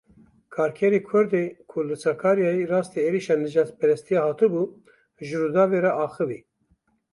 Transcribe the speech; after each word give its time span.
Karkerê 0.53 0.99
Kurd 1.09 1.31
ê 1.43 1.45
ku 1.69 1.79
li 1.87 1.95
Sakaryayê 2.03 2.63
rastî 2.71 2.99
êrişa 3.07 3.35
nijadperstiyê 3.43 4.19
hatibû 4.25 4.63
ji 5.25 5.35
Rûdawê 5.41 5.79
re 5.85 5.91
axivî. 6.05 6.39